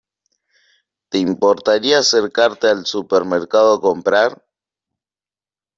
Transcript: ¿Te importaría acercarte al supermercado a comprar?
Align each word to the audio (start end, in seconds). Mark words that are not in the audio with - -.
¿Te 1.09 1.19
importaría 1.19 1.99
acercarte 1.99 2.65
al 2.67 2.87
supermercado 2.87 3.75
a 3.75 3.79
comprar? 3.81 4.43